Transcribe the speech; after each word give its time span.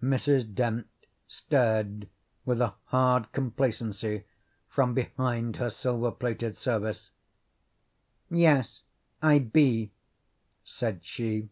Mrs. 0.00 0.54
Dent 0.54 0.86
stared 1.26 2.08
with 2.44 2.60
a 2.60 2.74
hard 2.84 3.32
complacency 3.32 4.22
from 4.68 4.94
behind 4.94 5.56
her 5.56 5.70
silver 5.70 6.12
plated 6.12 6.56
service. 6.56 7.10
"Yes, 8.30 8.82
I 9.22 9.40
be," 9.40 9.90
said 10.62 11.04
she. 11.04 11.48